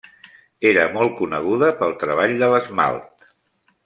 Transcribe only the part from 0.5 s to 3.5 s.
Era molt coneguda pel treball de l'esmalt.